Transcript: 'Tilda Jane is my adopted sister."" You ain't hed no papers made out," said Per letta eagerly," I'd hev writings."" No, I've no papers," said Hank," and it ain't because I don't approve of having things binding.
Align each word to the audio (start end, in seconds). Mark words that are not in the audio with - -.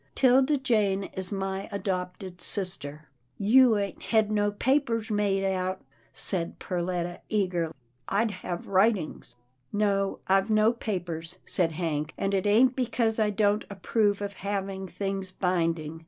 'Tilda 0.15 0.57
Jane 0.57 1.03
is 1.13 1.31
my 1.31 1.69
adopted 1.71 2.41
sister."" 2.41 3.07
You 3.53 3.77
ain't 3.77 4.01
hed 4.01 4.31
no 4.31 4.49
papers 4.51 5.11
made 5.11 5.43
out," 5.43 5.81
said 6.11 6.57
Per 6.57 6.81
letta 6.81 7.21
eagerly," 7.29 7.75
I'd 8.09 8.31
hev 8.31 8.65
writings."" 8.65 9.35
No, 9.71 10.17
I've 10.25 10.49
no 10.49 10.73
papers," 10.73 11.37
said 11.45 11.73
Hank," 11.73 12.15
and 12.17 12.33
it 12.33 12.47
ain't 12.47 12.75
because 12.75 13.19
I 13.19 13.29
don't 13.29 13.63
approve 13.69 14.23
of 14.23 14.33
having 14.37 14.87
things 14.87 15.29
binding. 15.29 15.99